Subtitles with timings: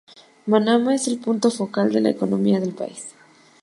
[0.47, 3.13] Manama es el punto focal de la economía del país.